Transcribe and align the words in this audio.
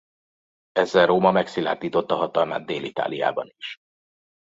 Ezzel 0.71 1.05
Róma 1.05 1.31
megszilárdította 1.31 2.15
hatalmát 2.15 2.65
Dél-Itáliában 2.65 3.49
is. 3.57 3.77